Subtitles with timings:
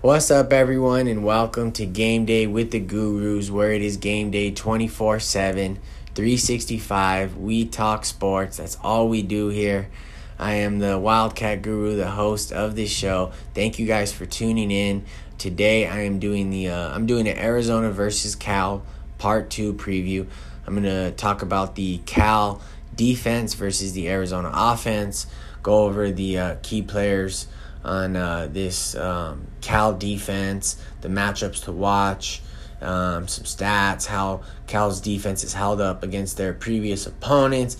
[0.00, 4.32] What's up, everyone, and welcome to Game Day with the Gurus, where it is game
[4.32, 5.78] day 24 7,
[6.16, 7.36] 365.
[7.36, 8.56] We talk sports.
[8.56, 9.88] That's all we do here.
[10.36, 13.30] I am the Wildcat Guru, the host of this show.
[13.54, 15.04] Thank you guys for tuning in.
[15.36, 18.82] Today, I am doing the uh, I'm doing the Arizona versus Cal
[19.18, 20.26] Part Two preview.
[20.66, 22.60] I'm gonna talk about the Cal
[22.94, 25.26] defense versus the Arizona offense.
[25.62, 27.46] Go over the uh, key players
[27.84, 32.42] on uh, this um, Cal defense, the matchups to watch,
[32.80, 37.76] um, some stats, how Cal's defense is held up against their previous opponents,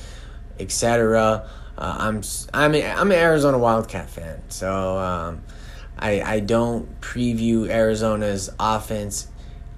[0.59, 1.49] etc.
[1.77, 5.43] Uh, I'm I'm a, I'm an Arizona Wildcat fan, so um,
[5.99, 9.29] I I don't preview Arizona's offense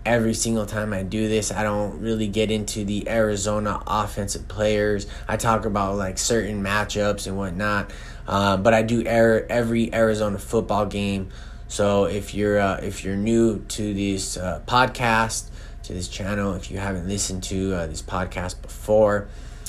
[0.04, 1.52] every single time I do this.
[1.52, 5.06] I don't really get into the Arizona offensive players.
[5.28, 7.92] I talk about like certain matchups and whatnot.
[8.26, 11.30] Uh, but I do every Arizona football game.
[11.68, 15.48] So if you're uh, if you're new to this uh, podcast,
[15.84, 19.28] to this channel, if you haven't listened to uh, this podcast before,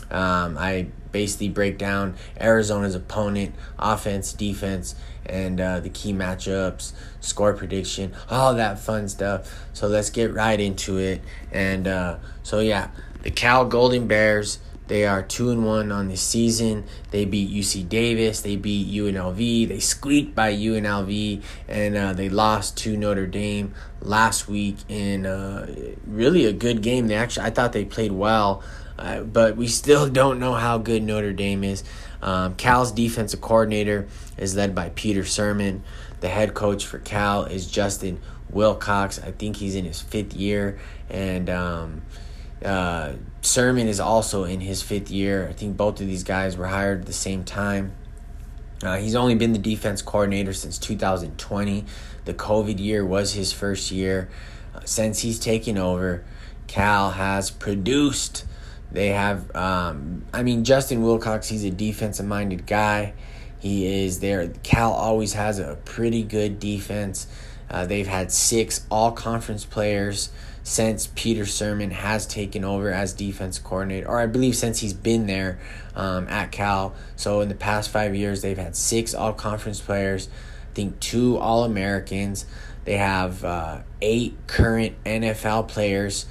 [0.10, 4.96] um, I basically break down Arizona's opponent, offense, defense,
[5.26, 9.68] and uh, the key matchups, score prediction, all that fun stuff.
[9.74, 11.22] So let's get right into it.
[11.52, 12.90] And uh, so yeah,
[13.24, 14.60] the Cal Golden Bears
[14.92, 16.84] they are two and one on the season.
[17.12, 18.42] They beat UC Davis.
[18.42, 19.70] They beat UNLV.
[19.70, 25.74] They squeaked by UNLV, and uh, they lost to Notre Dame last week in uh,
[26.06, 27.08] really a good game.
[27.08, 28.64] They actually, I thought they played well,
[29.02, 31.84] uh, but we still don't know how good Notre Dame is.
[32.22, 34.08] Um, Cal's defensive coordinator
[34.38, 35.82] is led by Peter Sirmon.
[36.20, 39.20] The head coach for Cal is Justin Wilcox.
[39.20, 40.80] I think he's in his fifth year,
[41.10, 42.02] and um,
[42.64, 45.48] uh, Sirmon is also in his fifth year.
[45.50, 47.94] I think both of these guys were hired at the same time.
[48.84, 51.86] Uh, he's only been the defense coordinator since 2020.
[52.26, 54.30] The COVID year was his first year.
[54.76, 56.24] Uh, since he's taken over,
[56.68, 58.46] Cal has produced.
[58.92, 63.14] They have, um, I mean, Justin Wilcox, he's a defensive minded guy.
[63.60, 64.48] He is there.
[64.64, 67.28] Cal always has a pretty good defense.
[67.70, 70.30] Uh, they've had six all conference players
[70.64, 75.26] since Peter Sirmon has taken over as defense coordinator, or I believe since he's been
[75.26, 75.60] there
[75.96, 76.94] um, at Cal.
[77.16, 80.28] So in the past five years, they've had six all conference players,
[80.72, 82.46] I think two All Americans.
[82.84, 86.26] They have uh, eight current NFL players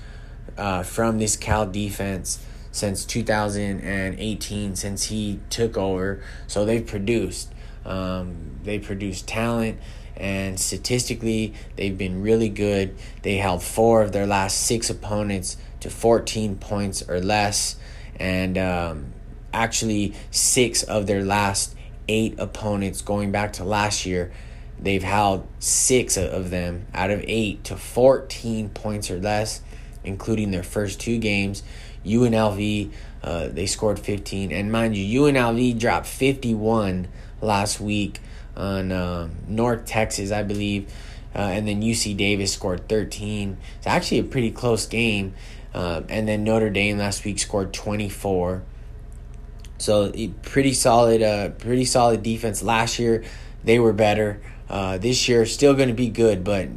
[0.59, 6.23] uh, from this Cal defense since 2018, since he took over.
[6.47, 7.53] So they've produced.
[7.85, 9.79] Um, they produce talent
[10.21, 12.95] and statistically, they've been really good.
[13.23, 17.77] They held four of their last six opponents to 14 points or less,
[18.17, 19.13] and um,
[19.55, 21.75] actually, six of their last
[22.07, 24.31] eight opponents going back to last year.
[24.79, 29.63] They've held six of them out of eight to 14 points or less,
[30.05, 31.63] including their first two games.
[32.05, 32.91] UNLV,
[33.23, 34.53] uh, they scored 15.
[34.53, 37.09] And mind you, UNLV dropped 51
[37.41, 38.21] last week
[38.57, 40.93] on um, North Texas, I believe.
[41.35, 43.57] Uh, and then UC Davis scored 13.
[43.79, 45.35] It's actually a pretty close game.
[45.73, 48.63] Uh, and then Notre Dame last week scored 24.
[49.79, 50.13] So
[50.43, 52.63] pretty solid, uh, pretty solid defense.
[52.63, 53.25] Last year
[53.65, 54.41] they were better.
[54.69, 56.69] Uh, this year still going to be good, but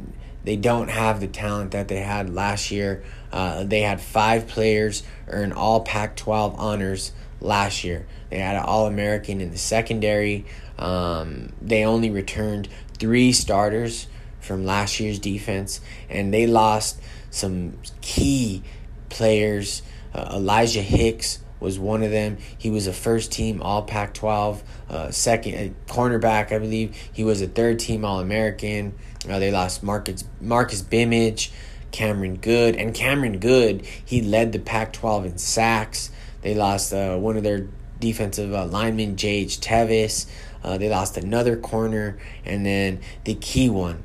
[0.44, 3.02] they don't have the talent that they had last year.
[3.34, 8.06] Uh, they had five players earn all Pac-12 honors last year.
[8.30, 10.46] They had an All American in the secondary.
[10.78, 14.06] Um, they only returned three starters
[14.38, 17.00] from last year's defense, and they lost
[17.30, 18.62] some key
[19.08, 19.82] players.
[20.14, 22.38] Uh, Elijah Hicks was one of them.
[22.56, 26.94] He was a first team All Pac 12, uh, second uh, cornerback, I believe.
[27.12, 28.94] He was a third team All American.
[29.28, 31.50] Uh, they lost Marcus, Marcus Bimage,
[31.94, 32.74] Cameron Goode.
[32.74, 36.10] and Cameron Goode, he led the Pac 12 in sacks.
[36.42, 37.68] They lost uh, one of their
[38.00, 39.60] defensive uh, linemen, J.H.
[39.60, 40.26] Tevis.
[40.64, 44.02] Uh, they lost another corner, and then the key one,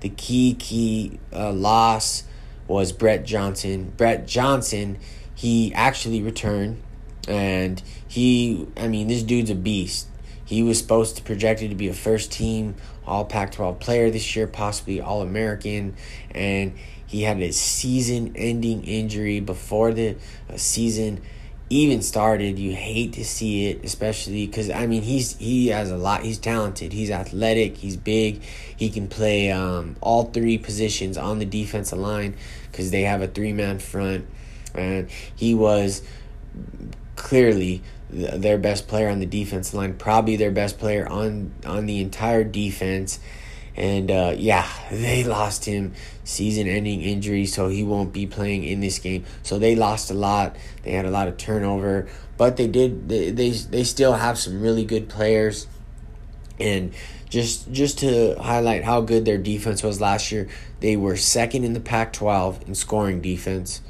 [0.00, 2.22] the key key uh, loss
[2.68, 3.92] was Brett Johnson.
[3.96, 4.98] Brett Johnson,
[5.34, 6.80] he actually returned,
[7.26, 10.06] and he, I mean, this dude's a beast.
[10.44, 14.46] He was supposed to projected to be a first team All Pac-12 player this year,
[14.46, 15.96] possibly All American,
[16.30, 16.74] and
[17.12, 20.16] he had a season-ending injury before the
[20.50, 21.20] uh, season
[21.68, 25.96] even started, you hate to see it, especially because I mean he's he has a
[25.96, 26.22] lot.
[26.22, 26.92] He's talented.
[26.92, 27.78] He's athletic.
[27.78, 28.42] He's big.
[28.76, 32.34] He can play um, all three positions on the defensive line
[32.70, 34.26] because they have a three man front.
[34.74, 36.02] and he was
[37.16, 42.00] clearly their best player on the defense line, probably their best player on on the
[42.00, 43.18] entire defense.
[43.76, 48.98] And uh, yeah, they lost him season-ending injury, so he won't be playing in this
[48.98, 49.24] game.
[49.42, 50.56] So they lost a lot.
[50.82, 53.08] They had a lot of turnover, but they did.
[53.08, 55.66] They they, they still have some really good players.
[56.60, 56.92] And
[57.28, 60.48] just just to highlight how good their defense was last year,
[60.80, 63.80] they were second in the Pac-12 in scoring defense,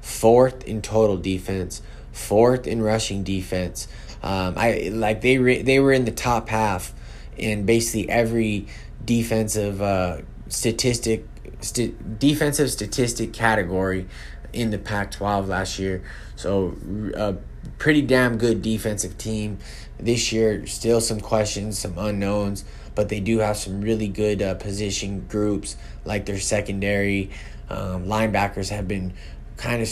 [0.00, 3.88] fourth in total defense, fourth in rushing defense.
[4.22, 6.94] Um, I like they re- they were in the top half
[7.36, 8.68] in basically every
[9.04, 10.18] defensive uh,
[10.48, 11.26] statistic
[11.60, 14.06] st- defensive statistic category
[14.52, 16.02] in the Pac-12 last year.
[16.36, 16.76] So
[17.14, 17.36] a
[17.78, 19.58] pretty damn good defensive team
[19.98, 20.66] this year.
[20.66, 22.64] Still some questions, some unknowns,
[22.94, 27.30] but they do have some really good uh, position groups like their secondary
[27.70, 29.14] um, linebackers have been
[29.56, 29.88] kind of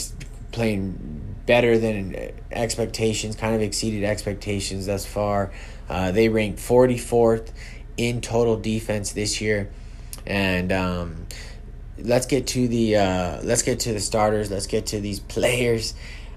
[0.51, 2.15] playing better than
[2.51, 5.51] expectations, kind of exceeded expectations thus far.
[5.89, 7.51] Uh, they ranked 44th
[7.97, 9.69] in total defense this year,
[10.25, 11.27] and um,
[11.97, 14.51] let's get to the uh, let's get to the starters.
[14.51, 15.93] Let's get to these players.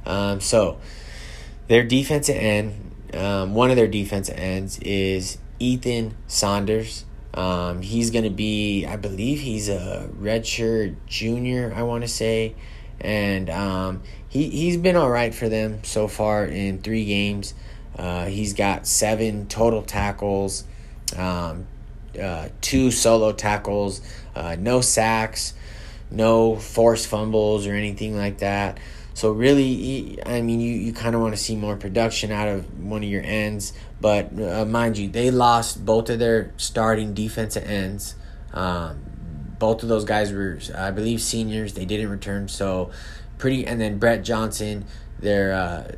[0.06, 0.78] Um, so
[1.68, 7.04] their defensive end, um, one of their defensive ends is Ethan Saunders.
[7.32, 12.54] Um, he's going to be, I believe he's a redshirt junior, I want to say.
[13.00, 17.54] And um, he, he's been all right for them so far in three games.
[17.98, 20.64] Uh, he's got seven total tackles,
[21.16, 21.66] um,
[22.20, 24.00] uh, two solo tackles,
[24.34, 25.54] uh, no sacks,
[26.10, 28.78] no forced fumbles or anything like that.
[29.14, 32.80] So really, I mean, you, you kind of want to see more production out of
[32.80, 33.72] one of your ends.
[34.00, 38.16] But uh, mind you, they lost both of their starting defensive ends.
[38.52, 39.04] Um,
[39.58, 41.74] both of those guys were, I believe, seniors.
[41.74, 42.48] They didn't return.
[42.48, 42.90] So
[43.38, 43.66] pretty.
[43.66, 44.84] And then Brett Johnson,
[45.20, 45.92] their uh,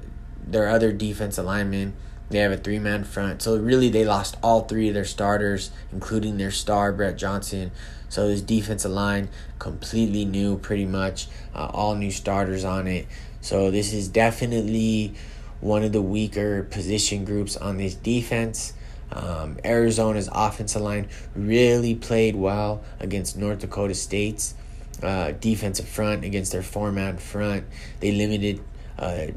[0.46, 1.94] their other defensive lineman.
[2.28, 3.42] They have a three man front.
[3.42, 7.70] So really, they lost all three of their starters, including their star Brett Johnson.
[8.08, 9.28] So this defensive line
[9.58, 13.06] completely new, pretty much uh, all new starters on it.
[13.40, 15.14] So this is definitely
[15.60, 18.72] one of the weaker position groups on this defense.
[19.12, 24.54] Um, Arizona's offensive line really played well against North Dakota State's
[25.02, 27.64] uh, defensive front against their four man front.
[28.00, 28.60] They limited
[28.98, 29.28] uh,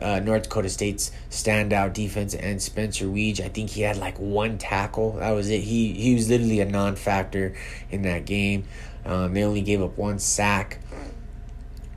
[0.00, 3.40] uh, North Dakota State's standout defense and Spencer Waege.
[3.40, 5.12] I think he had like one tackle.
[5.12, 5.60] That was it.
[5.60, 7.54] He he was literally a non-factor
[7.90, 8.64] in that game.
[9.04, 10.80] Um, they only gave up one sack.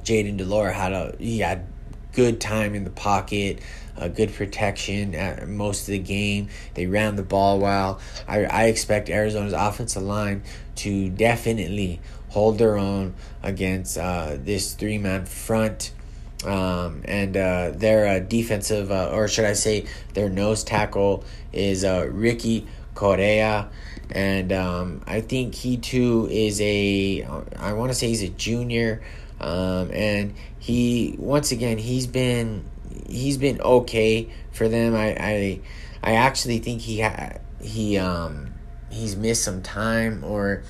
[0.04, 1.68] Jayden de Laura had a he had
[2.14, 3.60] good time in the pocket,
[3.98, 6.50] uh, good protection at most of the game.
[6.74, 8.00] They ran the ball well.
[8.28, 10.44] I I expect Arizona's offensive line
[10.78, 12.00] to definitely
[12.30, 13.14] hold their own
[13.44, 15.92] against uh, this three man front
[16.46, 21.24] um, and uh, their uh, defensive, uh, or should I say, their nose tackle
[21.54, 23.70] is uh, Ricky Correa.
[24.12, 27.26] And um, I think he too is a,
[27.58, 29.02] I want to say he's a junior.
[29.40, 32.66] Um, and he, once again, he's been,
[33.08, 34.96] he's been okay for them.
[34.96, 35.60] I, I,
[36.04, 38.54] I actually think he ha- he, um,
[38.90, 40.64] he's missed some time or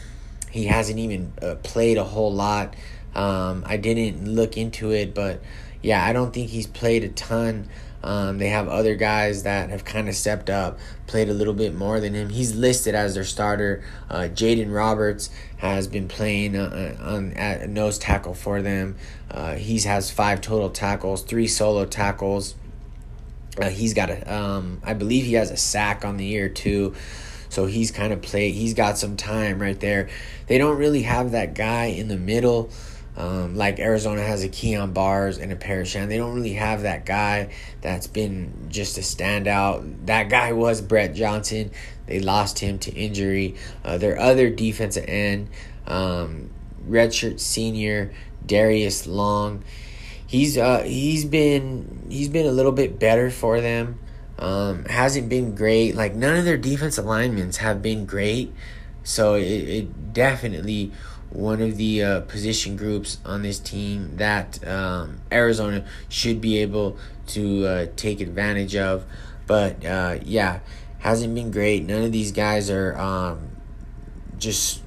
[0.51, 2.75] he hasn't even uh, played a whole lot.
[3.16, 5.42] Um, I didn't look into it, but
[5.81, 7.68] yeah, I don't think he's played a ton.
[8.03, 11.75] Um, they have other guys that have kind of stepped up, played a little bit
[11.75, 12.30] more than him.
[12.30, 13.84] He's listed as their starter.
[14.10, 18.96] Uh, Jaden Roberts has been playing uh, on at nose tackle for them.
[19.30, 22.56] Uh, he has five total tackles, three solo tackles.
[23.62, 26.96] Uh, he's got a, um, I believe he has a sack on the year too.
[27.50, 28.56] So he's kind of played.
[28.56, 30.10] He's got some time right there.
[30.48, 32.70] They don't really have that guy in the middle.
[33.18, 36.10] Um, like Arizona has a Kyon Barrs and a Paris Shand.
[36.10, 40.06] They don't really have that guy that's been just a standout.
[40.06, 41.72] That guy was Brett Johnson.
[42.08, 43.56] They lost him to injury.
[43.84, 45.50] Uh, their other defensive end,
[45.88, 46.51] um,
[46.88, 48.13] redshirt senior
[48.46, 49.63] Darius Long,
[50.25, 54.00] he's uh, he's been he's been a little bit better for them.
[54.39, 55.96] Um, hasn't been great.
[55.96, 58.53] Like none of their defensive linemen have been great.
[59.03, 60.91] So it, it definitely
[61.31, 66.97] one of the uh, position groups on this team that um, Arizona should be able
[67.27, 69.05] to uh, take advantage of.
[69.47, 70.59] But uh, yeah,
[71.00, 71.83] hasn't been great.
[71.83, 73.57] None of these guys are um,
[74.38, 74.81] just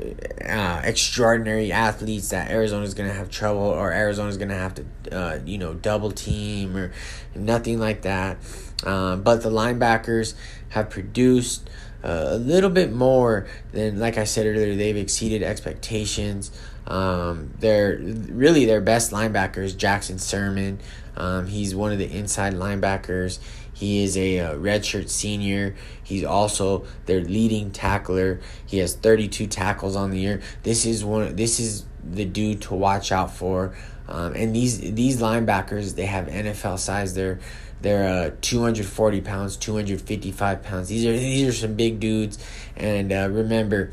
[0.00, 4.54] uh, extraordinary athletes that Arizona is going to have trouble or Arizona is going to
[4.54, 6.92] have to, uh, you know, double team or
[7.34, 8.38] nothing like that.
[8.84, 10.34] Um, but the linebackers
[10.70, 11.68] have produced
[12.02, 16.50] uh, a little bit more than, like I said earlier, they've exceeded expectations.
[16.86, 20.78] Um, they're really their best linebackers, Jackson Sirmon.
[21.16, 23.40] Um, he's one of the inside linebackers.
[23.74, 25.76] He is a uh, redshirt senior.
[26.02, 28.40] He's also their leading tackler.
[28.66, 30.40] He has 32 tackles on the year.
[30.62, 31.36] This is one.
[31.36, 33.76] This is the dude to watch out for.
[34.08, 37.14] Um, and these these linebackers they have NFL size.
[37.14, 37.38] They're
[37.80, 40.88] they're uh, 240 pounds, 255 pounds.
[40.88, 42.38] These are these are some big dudes.
[42.76, 43.90] And uh, remember,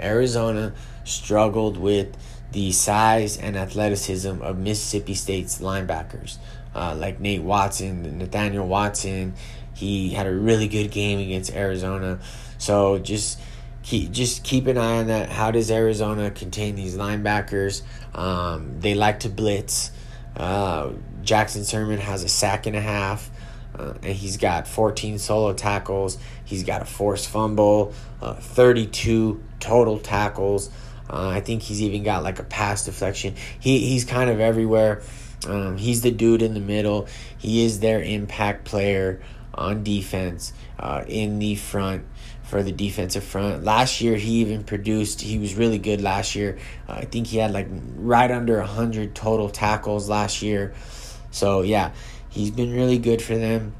[0.00, 0.72] Arizona
[1.04, 2.16] struggled with
[2.52, 6.38] the size and athleticism of Mississippi State's linebackers,
[6.74, 9.34] uh, like Nate Watson, Nathaniel Watson.
[9.74, 12.18] He had a really good game against Arizona.
[12.56, 13.38] So just
[13.82, 15.28] keep just keep an eye on that.
[15.28, 17.82] How does Arizona contain these linebackers?
[18.14, 19.90] Um, they like to blitz.
[20.34, 20.92] Uh,
[21.26, 23.30] Jackson Sirmon has a sack and a half.
[23.78, 26.16] Uh, and he's got 14 solo tackles.
[26.46, 27.92] He's got a forced fumble,
[28.22, 30.70] uh, 32 total tackles.
[31.10, 33.34] Uh, I think he's even got like a pass deflection.
[33.60, 35.02] He he's kind of everywhere.
[35.46, 37.06] Um, he's the dude in the middle.
[37.38, 39.20] He is their impact player
[39.54, 42.04] on defense uh, in the front
[42.42, 43.64] for the defensive front.
[43.64, 45.20] Last year, he even produced.
[45.20, 46.58] He was really good last year.
[46.88, 50.74] Uh, I think he had like right under hundred total tackles last year.
[51.36, 51.92] So yeah,
[52.30, 53.74] he's been really good for them.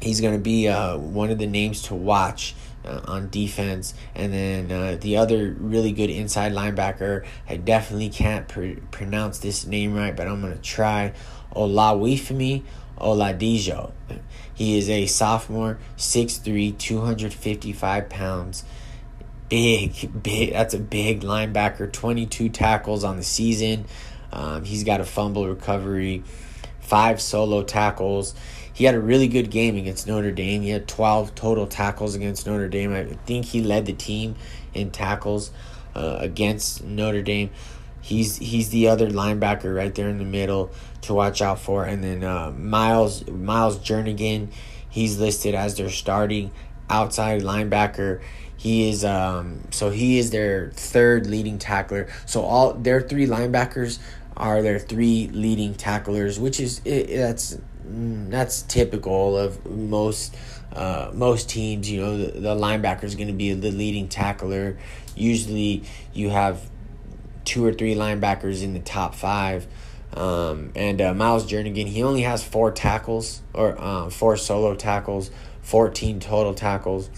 [0.00, 3.92] He's going to be uh, one of the names to watch uh, on defense.
[4.14, 9.66] And then uh, the other really good inside linebacker, I definitely can't pr- pronounce this
[9.66, 11.12] name right, but I'm to try.
[11.56, 12.62] Oluwafemi
[13.00, 13.92] Oladejo.
[14.54, 18.64] He is a sophomore, 6'3, 255 pounds.
[19.48, 20.52] Big, big.
[20.52, 21.92] That's a big linebacker.
[21.92, 23.86] 22 tackles on the season.
[24.32, 26.22] Um, he's got a fumble recovery,
[26.86, 28.34] five solo tackles
[28.76, 30.60] he had a really good game against Notre Dame.
[30.60, 32.92] He had 12 total tackles against Notre Dame.
[32.92, 34.34] I think he led the team
[34.74, 35.50] in tackles
[35.94, 37.48] uh, against Notre Dame.
[38.02, 41.84] He's he's the other linebacker right there in the middle to watch out for.
[41.84, 44.48] And then uh, Myles Myles Jernigan,
[44.90, 46.50] he's listed as their starting
[46.90, 48.20] outside linebacker.
[48.58, 52.08] He is um so he is their third leading tackler.
[52.26, 54.00] So all their three linebackers
[54.36, 57.58] are their three leading tacklers, which is it, that's
[57.90, 60.34] Mm, that's typical of most
[60.72, 61.90] uh, most teams.
[61.90, 64.76] You know, the, the linebacker is going to be the leading tackler.
[65.14, 66.68] Usually, you have
[67.44, 69.66] two or three linebackers in the top five.
[70.14, 75.30] Um, and uh, Myles Jernigan, he only has four tackles or uh, four solo tackles,
[75.62, 77.10] fourteen total tackles.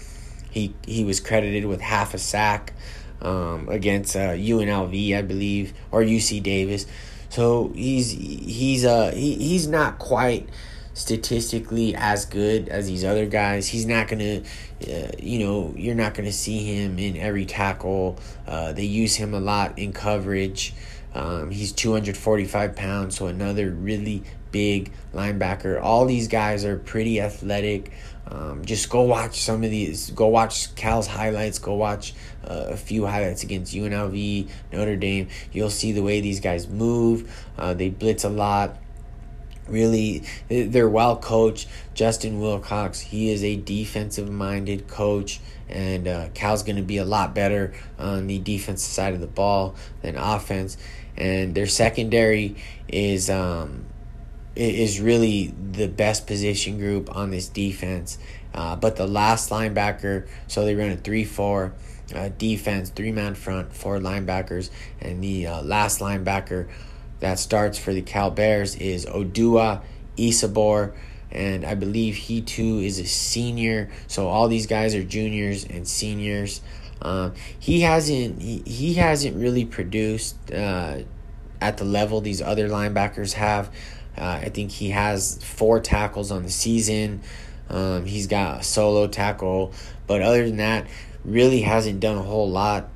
[0.51, 2.73] He he was credited with half a sack
[3.21, 6.85] um, against uh, UNLV, I believe, or UC Davis.
[7.29, 10.49] So he's he's uh he, he's not quite
[10.93, 13.67] statistically as good as these other guys.
[13.67, 14.41] He's not gonna,
[14.87, 18.19] uh, you know, you're not gonna see him in every tackle.
[18.45, 20.73] Uh, they use him a lot in coverage.
[21.13, 25.81] Um, he's 245 pounds, so another really big linebacker.
[25.81, 27.91] All these guys are pretty athletic.
[28.31, 30.11] Um, just go watch some of these.
[30.11, 31.57] Go watch Cal's highlights.
[31.57, 35.29] Go watch uh, a few highlights against UNLV, Notre Dame.
[35.51, 37.33] You'll see the way these guys move.
[37.57, 38.77] Uh, they blitz a lot.
[39.67, 41.67] Really, they're well coached.
[41.93, 47.05] Justin Wilcox, he is a defensive minded coach, and uh, Cal's going to be a
[47.05, 50.75] lot better on the defensive side of the ball than offense.
[51.15, 52.55] And their secondary
[52.87, 53.85] is um,
[54.59, 58.17] is really the best position group on this defense.
[58.53, 61.73] Uh, but the last linebacker, so they run a 3 4
[62.13, 64.69] uh, defense, three man front, four linebackers.
[64.99, 66.67] And the uh, last linebacker
[67.19, 69.81] that starts for the Cal Bears is Odua
[70.17, 70.93] Isibor.
[71.31, 73.91] And I believe he too is a senior.
[74.07, 76.61] So all these guys are juniors and seniors.
[77.01, 80.99] Uh, he hasn't he, he hasn't really produced uh,
[81.61, 83.71] at the level these other linebackers have.
[84.19, 87.21] Uh, I think he has four tackles on the season.
[87.69, 89.73] Um, he's got a solo tackle,
[90.07, 90.87] but other than that,
[91.23, 92.89] really hasn't done a whole lot.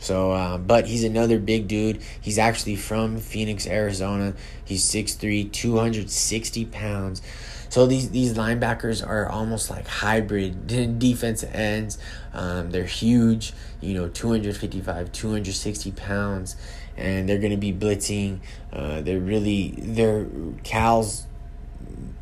[0.00, 2.00] So, uh, but he's another big dude.
[2.20, 4.34] He's actually from Phoenix, Arizona.
[4.64, 7.22] He's 6'3", 260 pounds.
[7.68, 10.66] So these these linebackers are almost like hybrid
[10.98, 11.98] defensive ends.
[12.32, 16.56] Um, they're huge, you know, 255, 260 pounds
[17.00, 18.40] and they're going to be blitzing.
[18.72, 20.26] Uh, they're really they're
[20.62, 21.26] Cal's.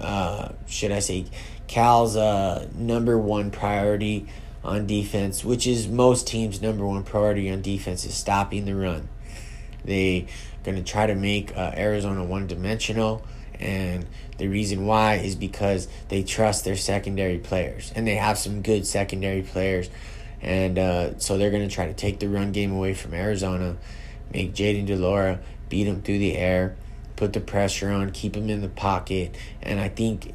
[0.01, 1.27] Uh, should I say
[1.67, 4.27] Cal's uh, number one priority
[4.63, 9.09] on defense, which is most teams' number one priority on defense, is stopping the run.
[9.85, 10.25] They're
[10.63, 13.27] going to try to make uh, Arizona one dimensional,
[13.59, 14.07] and
[14.39, 18.87] the reason why is because they trust their secondary players, and they have some good
[18.87, 19.91] secondary players,
[20.41, 23.77] and uh, so they're going to try to take the run game away from Arizona
[24.33, 26.77] make Jayden de Laura beat him through the air,
[27.17, 29.35] put the pressure on, keep him in the pocket.
[29.63, 30.35] And I think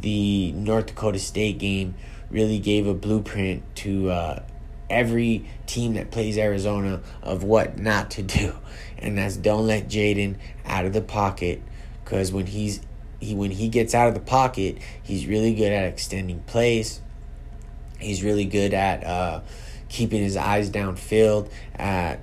[0.00, 1.94] the North Dakota State game
[2.30, 4.42] really gave a blueprint to uh,
[4.90, 8.54] every team that plays Arizona of what not to do.
[8.98, 11.62] And that's don't let Jayden out of the pocket
[12.04, 12.80] because when he's
[13.20, 17.00] he when he gets out of the pocket, he's really good at extending plays.
[17.98, 19.40] He's really good at uh,
[19.88, 22.20] keeping his eyes downfield, at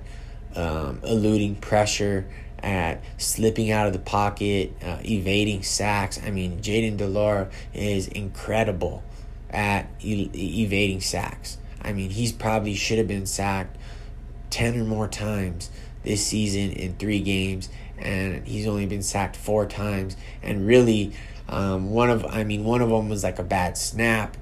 [0.56, 2.26] um, eluding pressure,
[2.64, 6.18] at slipping out of the pocket, uh, evading sacks.
[6.24, 9.02] I mean, Jayden de Laura is incredible
[9.50, 11.58] at e- evading sacks.
[11.82, 13.76] I mean, he's probably should have been sacked
[14.48, 15.70] 10 or more times
[16.04, 17.68] this season in three games,
[17.98, 20.16] and he's only been sacked four times.
[20.42, 21.12] And really,
[21.48, 24.38] um, one of I mean, one of them was like a bad snap.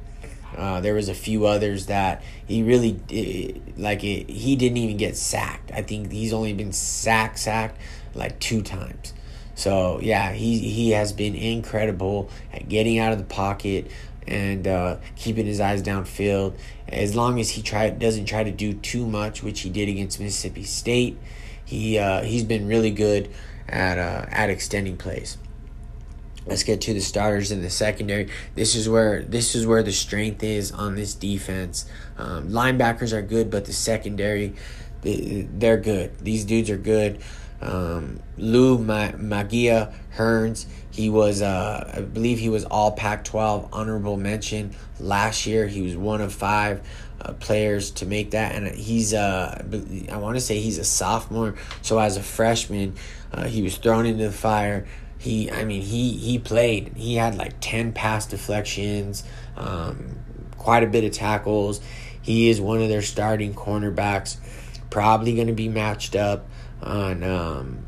[0.57, 4.97] Uh, there was a few others that he really it, like it, he didn't even
[4.97, 5.71] get sacked.
[5.73, 7.79] I think he's only been sacked sacked
[8.15, 9.15] like two times.
[9.55, 13.91] So yeah, he he has been incredible at getting out of the pocket
[14.27, 16.55] and uh, keeping his eyes downfield.
[16.89, 20.21] As long as he try doesn't try to do too much, which he did against
[20.21, 21.19] Mississippi State,
[21.65, 23.31] he uh, he's been really good
[23.69, 25.39] at uh, at extending plays.
[26.47, 28.29] Let's get to the starters in the secondary.
[28.55, 31.87] This is where this is where the strength is on this defense.
[32.19, 34.55] Um, linebackers are good, but the secondary,
[35.03, 36.19] they, they're good.
[36.19, 37.21] These dudes are good.
[37.61, 43.69] Um, Lou Ma- Magia Hearns, he was, uh, I believe he was all Pac 12
[43.73, 45.69] honorable mention last year.
[45.69, 46.87] He was one of five
[47.21, 48.55] uh, players to make that.
[48.57, 49.65] And he's, uh,
[50.11, 51.55] I want to say he's a sophomore.
[51.83, 52.97] So as a freshman,
[53.33, 54.87] uh, he was thrown into the fire.
[55.23, 56.97] He, I mean, he, he played.
[56.97, 59.23] He had like 10 pass deflections,
[59.57, 60.19] um,
[60.59, 61.81] quite a bit of tackles.
[62.23, 64.37] He is one of their starting cornerbacks,
[64.91, 66.47] probably going to be matched up
[66.83, 67.85] on um,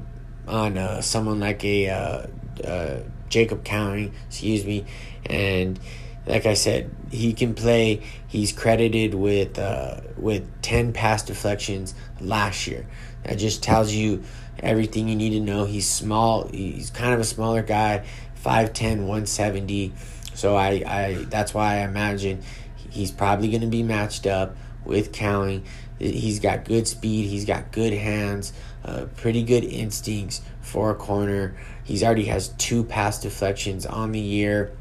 [0.47, 2.27] on uh, someone like a uh,
[2.65, 4.85] uh, Jacob Cowing, excuse me,
[5.27, 5.81] and
[6.27, 8.03] like I said, he can play.
[8.29, 12.87] He's credited with uh, with ten pass deflections last year.
[13.25, 14.23] That just tells you
[14.65, 15.65] everything you need to know.
[15.65, 16.49] He's small.
[16.49, 18.05] He's kind of a smaller guy,
[18.45, 19.93] 5'10", 170.
[20.35, 22.43] So I, I that's why I imagine
[22.91, 25.65] he's probably going to be matched up with Cowing.
[25.99, 27.29] He's got good speed.
[27.29, 28.53] He's got good hands.
[28.85, 31.57] Uh, pretty good instincts for a corner.
[31.85, 34.73] He's already has two pass deflections on the year.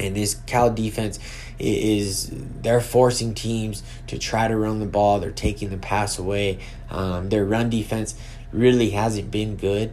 [0.00, 1.18] And this Cal defense
[1.58, 2.30] is
[2.62, 5.20] they're forcing teams to try to run the ball.
[5.20, 6.58] They're taking the pass away.
[6.90, 8.14] Um, their run defense
[8.52, 9.92] really hasn't been good.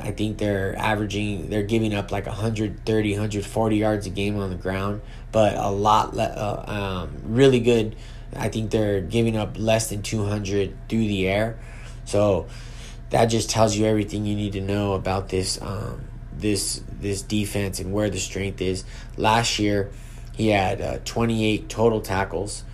[0.00, 4.56] I think they're averaging, they're giving up like 130, 140 yards a game on the
[4.56, 7.96] ground, but a lot, uh, um, really good.
[8.34, 11.58] I think they're giving up less than 200 through the air.
[12.04, 12.46] So
[13.10, 16.04] that just tells you everything you need to know about this um,
[16.36, 18.84] this this defense and where the strength is.
[19.16, 19.90] Last year,
[20.34, 22.64] he had uh, 28 total tackles.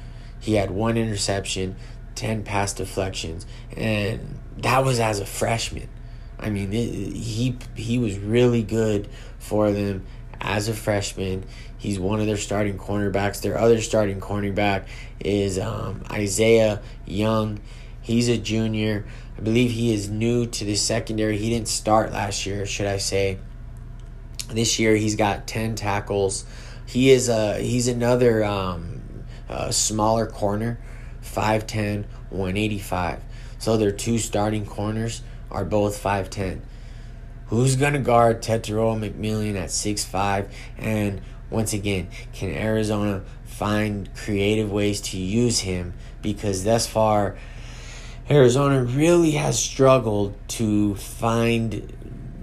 [0.40, 1.76] He had one interception,
[2.14, 3.46] 10 pass deflections,
[3.76, 5.88] and that was as a freshman.
[6.38, 10.06] I mean, it, he he was really good for them
[10.40, 11.44] as a freshman.
[11.76, 13.42] He's one of their starting cornerbacks.
[13.42, 14.86] Their other starting cornerback
[15.20, 17.60] is um, Isaiah Young.
[18.00, 19.06] He's a junior.
[19.36, 21.36] I believe he is new to the secondary.
[21.38, 23.38] He didn't start last year, should I say.
[24.48, 26.44] This year he's got 10 tackles.
[26.90, 29.00] He is a he's another um,
[29.70, 30.80] smaller corner,
[31.22, 33.22] 5'10, 185.
[33.58, 35.22] So their two starting corners
[35.52, 36.62] are both 5'10.
[37.46, 40.50] Who's going to guard Tetairoa McMillan at 6'5?
[40.78, 45.94] And once again, can Arizona find creative ways to use him?
[46.22, 47.36] Because thus far,
[48.28, 51.92] Arizona really has struggled to find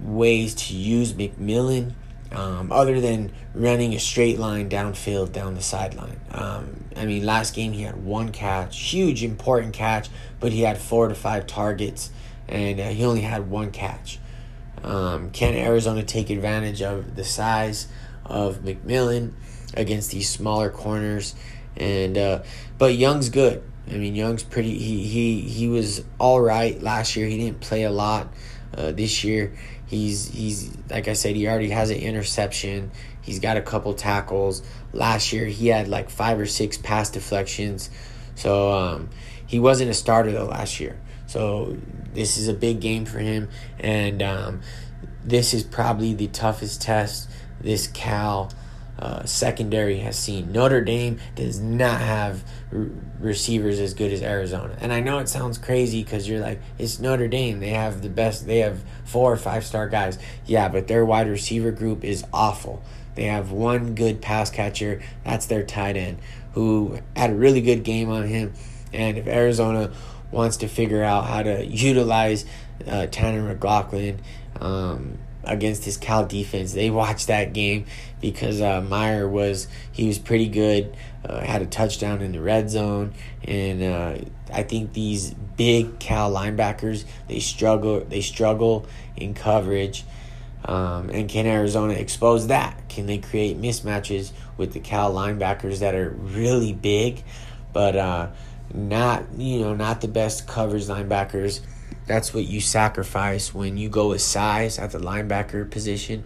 [0.02, 1.92] ways to use McMillan
[2.32, 6.20] um, other than running a straight line downfield down the sideline.
[6.30, 10.08] Um, I mean, last game he had one catch, huge, important catch,
[10.40, 12.10] but he had four to five targets
[12.48, 14.18] and uh, he only had one catch.
[14.82, 17.88] Um, can Arizona take advantage of the size
[18.24, 19.32] of McMillan
[19.74, 21.34] against these smaller corners?
[21.76, 22.42] And uh,
[22.78, 23.62] but Young's good.
[23.88, 24.78] I mean, Young's pretty.
[24.78, 27.26] He he he was all right last year.
[27.26, 28.28] He didn't play a lot.
[28.76, 29.54] Uh, this year,
[29.88, 32.90] he's he's like I said, he already has an interception.
[33.22, 34.62] He's got a couple tackles.
[34.92, 37.90] Last year, he had like five or six pass deflections.
[38.34, 39.10] So um,
[39.46, 41.00] he wasn't a starter though last year.
[41.26, 41.76] So
[42.14, 43.48] this is a big game for him,
[43.78, 44.60] and um,
[45.24, 47.28] this is probably the toughest test
[47.60, 48.50] this Cal
[48.98, 50.52] uh, secondary has seen.
[50.52, 52.86] Notre Dame does not have r-
[53.20, 54.76] receivers as good as Arizona.
[54.80, 57.60] And I know it sounds crazy because you're like, it's Notre Dame.
[57.60, 60.18] They have the best, they have four or five star guys.
[60.46, 62.82] Yeah, but their wide receiver group is awful.
[63.14, 66.18] They have one good pass catcher, that's their tight end,
[66.52, 68.52] who had a really good game on him.
[68.92, 69.92] And if Arizona
[70.30, 72.44] wants to figure out how to utilize
[72.86, 74.18] uh, Tanner McLachlan,
[74.60, 76.72] um, against his Cal defense.
[76.72, 77.86] They watched that game
[78.20, 80.96] because uh, Mayer was he was pretty good.
[81.24, 83.12] Uh, had a touchdown in the red zone,
[83.44, 84.18] and uh,
[84.52, 90.04] I think these big Cal linebackers they struggle they struggle in coverage.
[90.64, 92.88] Um, and can Arizona expose that?
[92.88, 97.22] Can they create mismatches with the Cal linebackers that are really big,
[97.72, 98.28] but uh,
[98.74, 101.60] not you know not the best coverage linebackers?
[102.08, 106.24] That's what you sacrifice when you go with size at the linebacker position.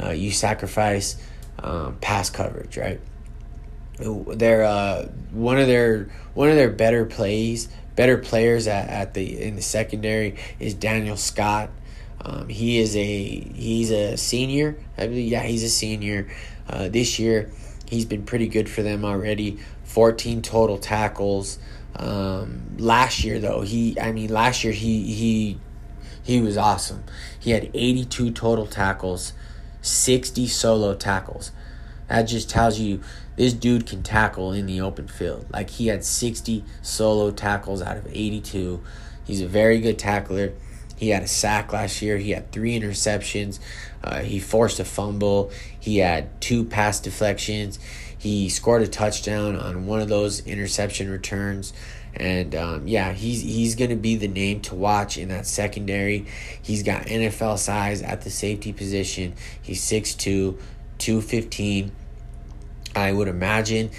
[0.00, 1.22] Uh, you sacrifice
[1.58, 2.98] um, pass coverage, right?
[3.98, 9.42] They're uh, one of their one of their better plays, better players at, at the
[9.42, 11.68] in the secondary is Daniel Scott.
[12.24, 14.76] Um, he is a he's a senior.
[14.96, 16.28] I believe yeah he's a senior.
[16.68, 17.50] Uh, this year
[17.86, 19.58] he's been pretty good for them already.
[19.84, 21.58] Fourteen total tackles.
[21.96, 25.58] Um, last year though, he I mean last year he he
[26.22, 27.04] he was awesome.
[27.38, 29.32] He had 82 total tackles,
[29.82, 31.50] 60 solo tackles.
[32.08, 33.00] That just tells you
[33.36, 35.46] this dude can tackle in the open field.
[35.50, 38.82] Like he had 60 solo tackles out of 82.
[39.24, 40.52] He's a very good tackler.
[40.96, 42.18] He had a sack last year.
[42.18, 43.58] He had three interceptions.
[44.04, 45.50] Uh, he forced a fumble.
[45.78, 47.78] He had two pass deflections.
[48.22, 51.72] He scored a touchdown on one of those interception returns.
[52.14, 56.26] And um, yeah, he's he's gonna be the name to watch in that secondary.
[56.62, 59.34] He's got NFL size at the safety position.
[59.60, 60.56] He's 6'2",
[60.98, 61.90] 215.
[62.94, 63.90] I would imagine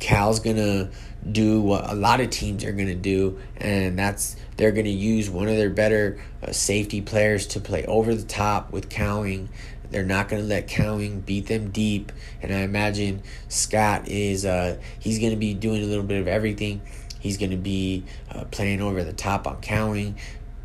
[0.00, 0.90] Cal's gonna
[1.30, 5.46] do what a lot of teams are gonna do, and that's they're gonna use one
[5.46, 9.48] of their better uh, safety players to play over the top with Cowing
[9.90, 12.12] they're not going to let Cowing beat them deep.
[12.42, 16.28] And I imagine Scott is, uh, he's going to be doing a little bit of
[16.28, 16.80] everything.
[17.20, 20.16] He's going to be uh, playing over the top on Cowing,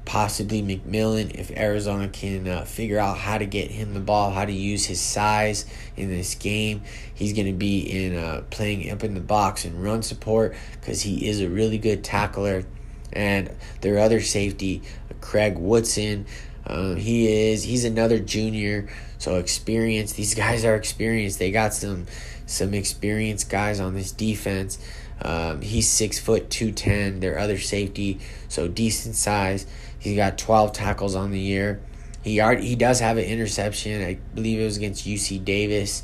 [0.05, 4.45] possibly McMillan if Arizona can uh, figure out how to get him the ball, how
[4.45, 6.81] to use his size in this game.
[7.13, 11.01] He's going to be in uh, playing up in the box and run support because
[11.01, 12.65] he is a really good tackler.
[13.11, 14.81] And their other safety,
[15.21, 16.25] Craig Woodson,
[16.65, 18.89] uh, he is he's another junior
[19.23, 20.11] so experience.
[20.11, 21.39] These guys are experienced.
[21.39, 22.07] They got some
[22.45, 24.77] some experienced guys on this defense.
[25.21, 27.21] Um, he's six foot two ten.
[27.21, 29.65] Their other safety, so decent size.
[29.97, 31.79] He's got twelve tackles on the year.
[32.21, 34.01] He already, he does have an interception.
[34.01, 36.03] I believe it was against UC Davis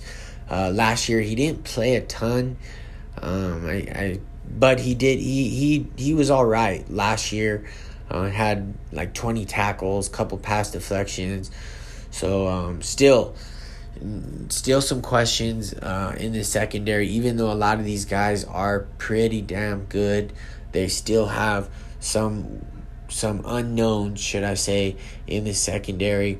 [0.49, 1.19] uh, last year.
[1.19, 2.57] He didn't play a ton.
[3.21, 5.19] Um, I, I but he did.
[5.19, 7.65] He he he was all right last year.
[8.09, 11.51] Uh, had like twenty tackles, couple pass deflections.
[12.11, 13.35] So um, still,
[14.49, 17.07] still some questions uh, in the secondary.
[17.07, 20.33] Even though a lot of these guys are pretty damn good,
[20.71, 21.69] they still have
[21.99, 22.65] some
[23.09, 24.95] some unknowns, should I say,
[25.25, 26.39] in the secondary.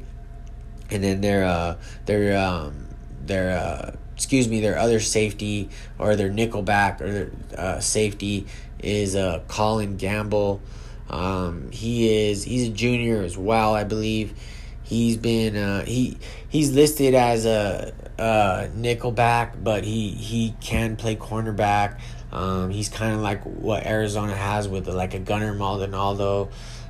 [0.92, 2.88] And then their uh, their um,
[3.26, 8.48] their uh, excuse me, their other safety or their nickelback or their uh, safety
[8.80, 10.62] is uh, Colin Gamble.
[11.10, 14.34] Um, he is he's a junior as well, I believe.
[14.90, 16.18] He's been uh, he
[16.50, 22.00] he's listed as a, a nickelback, but he he can play cornerback.
[22.32, 26.50] Um, he's kind of like what Arizona has with like a Gunner Maldonado,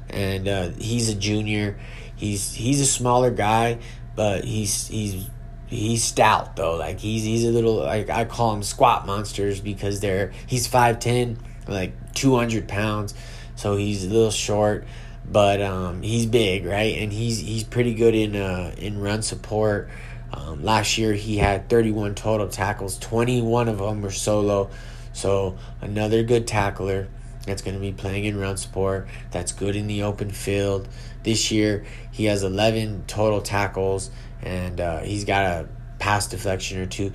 [0.09, 1.77] and uh, he's a junior.
[2.15, 3.79] He's he's a smaller guy,
[4.15, 5.29] but he's he's
[5.67, 6.77] he's stout though.
[6.77, 10.99] Like he's he's a little like I call him squat monsters because they're he's five
[10.99, 13.13] ten, like two hundred pounds,
[13.57, 14.85] so he's a little short
[15.31, 16.97] but um, he's big, right?
[16.97, 19.89] And he's he's pretty good in uh, in run support.
[20.31, 24.69] Um, last year he had 31 total tackles, 21 of them were solo.
[25.13, 27.07] So another good tackler
[27.45, 29.07] that's going to be playing in run support.
[29.31, 30.87] That's good in the open field.
[31.23, 34.11] This year he has 11 total tackles
[34.41, 37.11] and uh, he's got a pass deflection or two.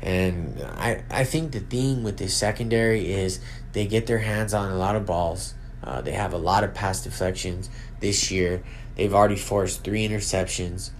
[0.00, 3.40] And I, I think the thing with this secondary is
[3.72, 5.53] they get their hands on a lot of balls
[5.84, 7.70] uh, they have a lot of pass deflections
[8.00, 8.62] this year.
[8.96, 10.90] They've already forced three interceptions.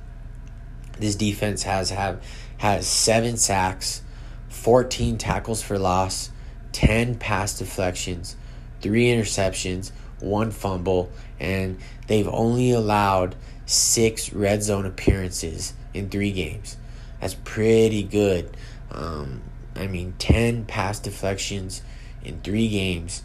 [0.98, 2.22] This defense has have
[2.58, 4.02] has seven sacks,
[4.48, 6.30] fourteen tackles for loss,
[6.72, 8.36] ten pass deflections,
[8.80, 13.34] three interceptions, one fumble, and they've only allowed
[13.66, 16.76] six red zone appearances in three games.
[17.20, 18.54] That's pretty good.
[18.90, 19.42] Um,
[19.74, 21.82] I mean, 10 pass deflections
[22.22, 23.22] in three games.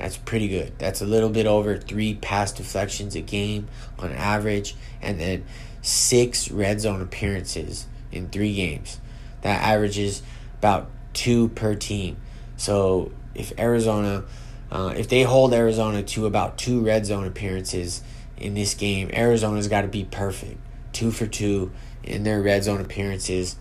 [0.00, 0.72] That's pretty good.
[0.78, 5.44] That's a little bit over three pass deflections a game on average, and then
[5.82, 8.98] six red zone appearances in three games.
[9.42, 10.22] That averages
[10.58, 12.16] about two per team.
[12.56, 14.24] So if Arizona,
[14.72, 18.02] uh, if they hold Arizona to about two red zone appearances
[18.38, 20.58] in this game, Arizona's got to be perfect,
[20.94, 23.56] two for two in their red zone appearances,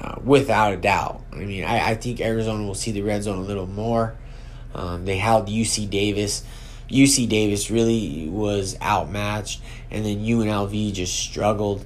[0.00, 1.20] uh, without a doubt.
[1.32, 4.16] I mean, I, I think Arizona will see the red zone a little more.
[4.74, 6.44] Um, they held UC Davis.
[6.90, 11.84] UC Davis really was outmatched, and then UNLV just struggled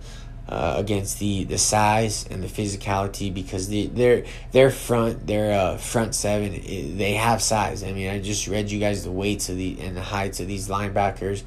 [0.49, 5.77] uh, against the, the size and the physicality because the, their their front their uh,
[5.77, 6.53] front seven
[6.97, 7.83] they have size.
[7.83, 10.47] I mean, I just read you guys the weights of the and the heights of
[10.47, 11.43] these linebackers,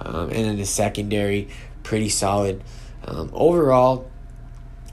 [0.00, 1.48] um, and then the secondary
[1.82, 2.62] pretty solid.
[3.04, 4.10] Um, overall,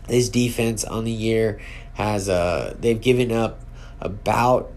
[0.07, 1.59] this defense on the year
[1.93, 3.61] has uh they've given up
[3.99, 4.71] about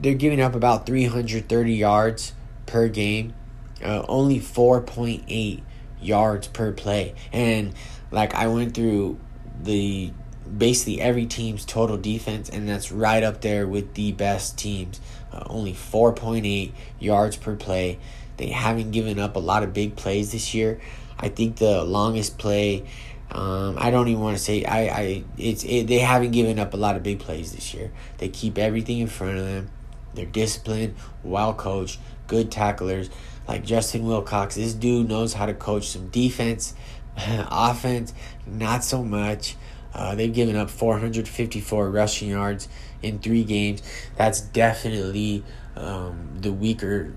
[0.00, 2.32] they're giving up about 330 yards
[2.66, 3.34] per game,
[3.82, 5.62] uh, only 4.8
[6.00, 7.14] yards per play.
[7.32, 7.74] And
[8.10, 9.18] like I went through
[9.62, 10.12] the
[10.56, 15.00] basically every team's total defense, and that's right up there with the best teams.
[15.32, 17.98] Uh, only 4.8 yards per play.
[18.36, 20.80] They haven't given up a lot of big plays this year.
[21.18, 22.86] I think the longest play,
[23.30, 26.74] um, I don't even want to say I, I it's it, they haven't given up
[26.74, 27.90] a lot of big plays this year.
[28.18, 29.70] They keep everything in front of them.
[30.16, 33.10] They're disciplined, well coached, good tacklers
[33.46, 34.56] like Justin Wilcox.
[34.56, 36.74] This dude knows how to coach some defense,
[37.16, 38.12] offense,
[38.46, 39.56] not so much.
[39.94, 42.68] Uh, they've given up 454 rushing yards
[43.02, 43.82] in three games.
[44.16, 45.42] That's definitely
[45.74, 47.14] um, the weaker,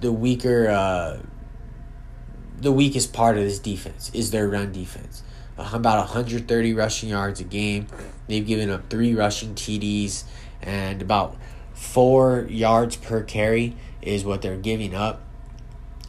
[0.00, 1.18] the weaker, uh,
[2.58, 5.22] the weakest part of this defense is their run defense.
[5.58, 7.86] Uh, about 130 rushing yards a game.
[8.28, 10.24] They've given up three rushing TDs
[10.60, 11.36] and about
[11.76, 15.20] four yards per carry is what they're giving up.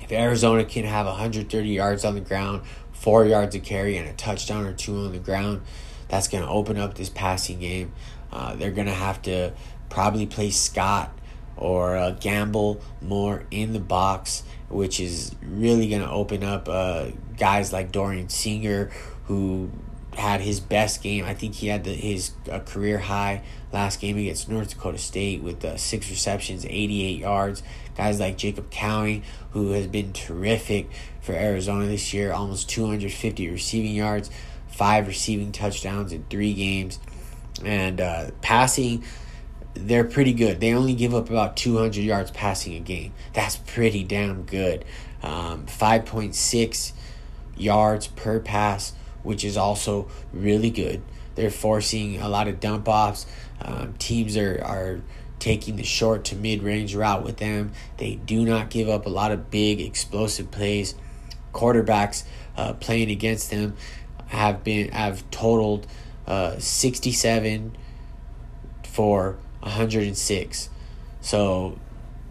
[0.01, 2.61] If Arizona can have 130 yards on the ground,
[2.93, 5.61] four yards of carry, and a touchdown or two on the ground,
[6.07, 7.91] that's going to open up this passing game.
[8.31, 9.53] Uh, they're going to have to
[9.89, 11.11] probably play Scott
[11.57, 17.07] or uh, gamble more in the box, which is really going to open up uh,
[17.35, 18.89] guys like Dorian Singer,
[19.25, 19.69] who
[20.17, 21.25] had his best game.
[21.25, 25.43] I think he had the, his uh, career high last game against North Dakota State
[25.43, 27.63] with uh, six receptions, 88 yards.
[27.95, 30.89] Guys like Jacob Cowing, who has been terrific
[31.21, 34.29] for Arizona this year, almost 250 receiving yards,
[34.67, 36.99] five receiving touchdowns in three games.
[37.63, 39.03] And uh, passing,
[39.73, 40.59] they're pretty good.
[40.59, 43.13] They only give up about 200 yards passing a game.
[43.33, 44.85] That's pretty damn good.
[45.21, 46.93] Um, 5.6
[47.55, 51.01] yards per pass which is also really good.
[51.35, 53.25] They're forcing a lot of dump offs.
[53.61, 55.01] Um, teams are, are
[55.39, 57.71] taking the short to mid range route with them.
[57.97, 60.95] They do not give up a lot of big explosive plays.
[61.53, 62.23] Quarterbacks
[62.55, 63.75] uh, playing against them
[64.27, 65.87] have been have totaled
[66.25, 67.75] uh, 67
[68.83, 70.69] for 106.
[71.21, 71.77] So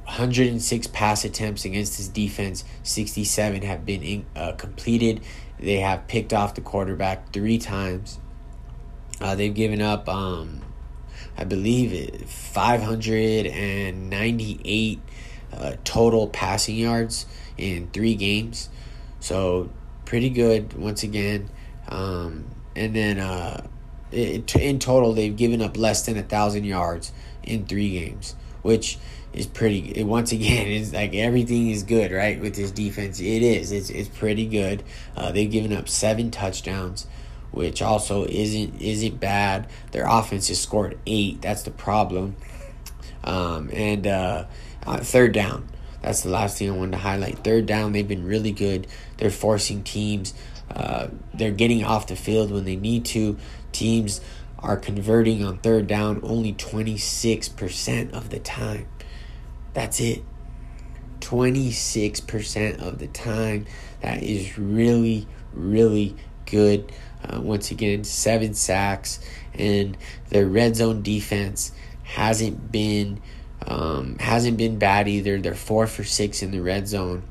[0.04, 5.20] 106 pass attempts against this defense, 67 have been in, uh, completed.
[5.58, 8.18] They have picked off the quarterback three times.
[9.20, 10.60] Uh, they've given up, um,
[11.38, 15.00] I believe, it 598
[15.52, 18.68] uh, total passing yards in three games.
[19.20, 19.70] So
[20.04, 21.48] pretty good once again.
[21.88, 23.66] Um, and then uh,
[24.12, 28.98] in total, they've given up less than a thousand yards in three games, which
[29.36, 30.02] is pretty.
[30.02, 32.40] Once again, it's like everything is good, right?
[32.40, 33.70] With this defense, it is.
[33.70, 34.82] It's it's pretty good.
[35.16, 37.06] Uh, they've given up seven touchdowns,
[37.52, 39.68] which also isn't isn't bad.
[39.92, 41.42] Their offense has scored eight.
[41.42, 42.36] That's the problem.
[43.22, 44.46] Um, and uh,
[44.86, 45.68] uh, third down.
[46.02, 47.42] That's the last thing I wanted to highlight.
[47.42, 48.86] Third down, they've been really good.
[49.16, 50.34] They're forcing teams.
[50.70, 53.36] Uh, they're getting off the field when they need to.
[53.72, 54.20] Teams
[54.60, 58.86] are converting on third down only 26% of the time.
[59.76, 60.22] That's it.
[61.20, 63.66] 26% of the time.
[64.00, 66.90] That is really, really good.
[67.22, 69.20] Uh, once again, seven sacks,
[69.52, 69.94] and
[70.30, 71.72] their red zone defense
[72.04, 73.20] hasn't been
[73.66, 75.38] um, hasn't been bad either.
[75.38, 77.22] They're four for six in the red zone,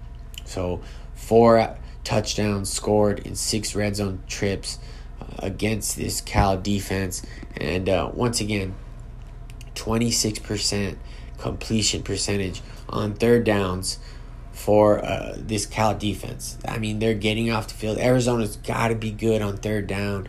[0.44, 0.82] so
[1.16, 4.78] four touchdowns scored in six red zone trips
[5.20, 7.26] uh, against this Cal defense,
[7.58, 8.76] and uh, once again,
[9.74, 11.00] twenty six percent
[11.50, 14.00] completion percentage on third downs
[14.52, 16.58] for uh, this Cal defense.
[16.68, 17.98] I mean, they're getting off the field.
[17.98, 20.28] Arizona's got to be good on third down.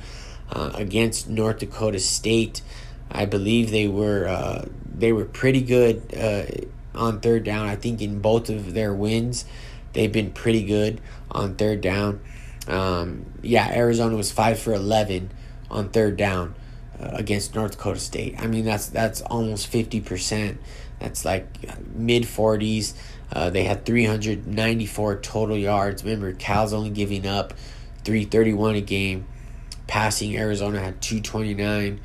[0.50, 2.62] uh, against North Dakota State.
[3.10, 6.44] I believe they were uh, they were pretty good uh,
[6.98, 7.66] on third down.
[7.66, 9.44] I think in both of their wins,
[9.92, 11.00] they've been pretty good
[11.30, 12.20] on third down.
[12.66, 15.30] Um, yeah, Arizona was five for eleven
[15.70, 16.54] on third down
[17.00, 18.34] against North Dakota State.
[18.38, 20.58] I mean that's that's almost fifty percent.
[20.98, 21.46] That's like
[21.94, 22.94] mid forties.
[23.32, 26.04] Uh, they had 394 total yards.
[26.04, 27.54] Remember, Cal's only giving up
[28.04, 29.26] 331 a game.
[29.86, 32.00] Passing, Arizona had 229.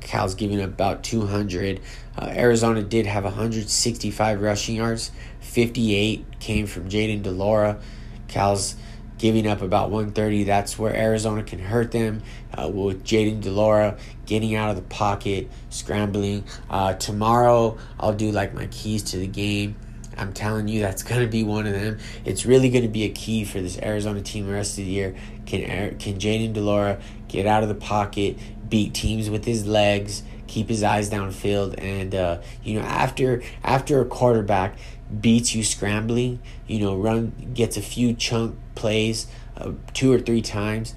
[0.00, 1.80] Cal's giving up about 200.
[2.16, 5.10] Uh, Arizona did have 165 rushing yards.
[5.40, 7.80] 58 came from Jayden de Laura.
[8.28, 8.76] Cal's
[9.18, 10.44] giving up about 130.
[10.44, 12.22] That's where Arizona can hurt them
[12.54, 16.44] uh, with Jayden de Laura getting out of the pocket, scrambling.
[16.70, 19.76] Uh, tomorrow, I'll do like my keys to the game.
[20.16, 21.98] I'm telling you, that's going to be one of them.
[22.24, 24.90] It's really going to be a key for this Arizona team the rest of the
[24.90, 25.14] year.
[25.46, 28.36] Can can Jayden de Laura get out of the pocket,
[28.68, 34.00] beat teams with his legs, keep his eyes downfield, and uh, you know after after
[34.00, 34.76] a quarterback
[35.20, 40.40] beats you scrambling, you know run gets a few chunk plays uh, two or three
[40.40, 40.94] times.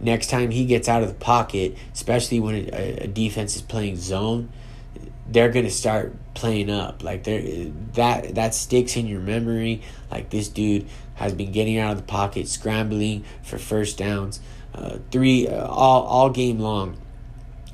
[0.00, 3.96] Next time he gets out of the pocket, especially when a, a defense is playing
[3.96, 4.50] zone,
[5.26, 7.02] they're gonna start playing up.
[7.02, 7.42] Like there,
[7.94, 9.82] that that sticks in your memory.
[10.10, 14.40] Like this dude has been getting out of the pocket, scrambling for first downs,
[14.74, 16.96] uh, three uh, all all game long,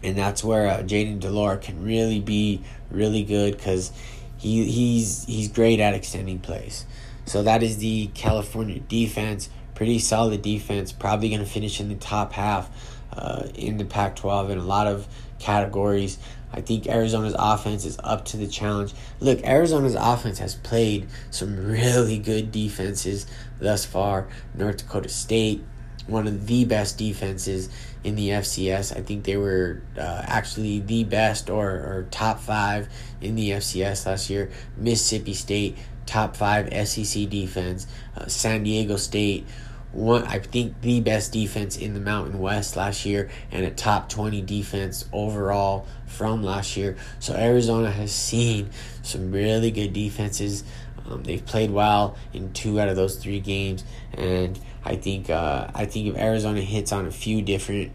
[0.03, 3.93] and that's where uh, Jayden de can really be really good because
[4.37, 6.87] he he's he's great at extending plays.
[7.31, 9.51] So that is the California defense.
[9.77, 10.91] Pretty solid defense.
[10.91, 12.69] Probably going to finish in the top half
[13.13, 15.07] uh, in the Pac 12 in a lot of
[15.39, 16.19] categories.
[16.53, 18.95] I think Arizona's offense is up to the challenge.
[19.21, 23.29] Look, Arizona's offense has played some really good defenses
[23.61, 24.27] thus far.
[24.57, 25.63] North Dakota State,
[26.09, 27.69] one of the best defenses
[28.03, 28.97] in the FCS.
[28.97, 32.89] I think they were uh, actually the best or, or top five
[33.21, 34.51] in the FCS last year.
[34.77, 35.79] Mississippi State,
[36.11, 37.87] top five SEC defense.
[38.17, 39.47] Uh, San Diego State,
[39.93, 44.09] one I think the best defense in the Mountain West last year and a top
[44.09, 46.97] 20 defense overall from last year.
[47.21, 48.71] So Arizona has seen
[49.03, 50.65] some really good defenses.
[51.09, 55.71] Um, they've played well in two out of those three games, and I think uh,
[55.75, 57.93] I think if Arizona hits on a few different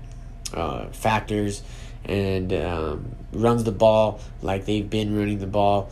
[0.53, 1.63] uh, factors
[2.05, 5.91] and um, runs the ball like they've been running the ball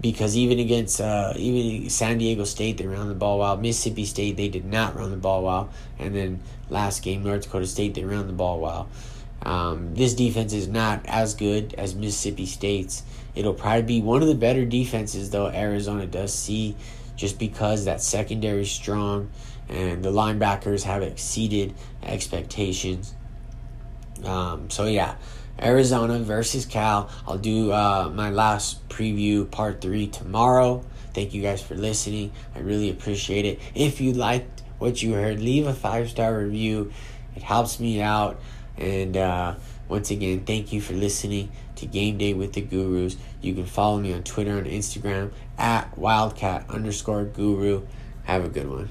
[0.00, 3.56] because even against uh, even San Diego State they ran the ball well.
[3.56, 7.66] Mississippi State they did not run the ball well, and then last game North Dakota
[7.66, 8.88] State they ran the ball well.
[9.42, 13.02] Um, this defense is not as good as Mississippi State's.
[13.34, 16.76] It'll probably be one of the better defenses though Arizona does see,
[17.16, 19.30] just because that secondary is strong
[19.68, 23.14] and the linebackers have exceeded expectations.
[24.24, 25.16] Um, so yeah,
[25.60, 27.10] Arizona versus Cal.
[27.26, 30.84] I'll do uh, my last preview, part three, tomorrow.
[31.12, 32.32] Thank you guys for listening.
[32.54, 33.60] I really appreciate it.
[33.74, 36.92] If you liked what you heard, leave a five star review.
[37.36, 38.40] It helps me out.
[38.76, 39.54] And uh,
[39.88, 43.16] once again, thank you for listening to Game Day with the Gurus.
[43.40, 47.86] You can follow me on Twitter and Instagram at Wildcat underscore Guru.
[48.24, 48.88] Have a good one.